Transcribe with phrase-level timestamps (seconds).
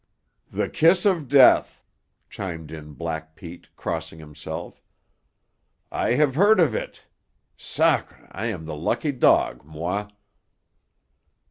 [0.51, 1.83] "The kiss of Death,"
[2.27, 4.81] chimed in Black Pete, crossing himself.
[5.91, 7.05] "I have heard of eet.
[7.55, 8.27] Sacré!
[8.31, 10.07] I am the lucky dog, moi."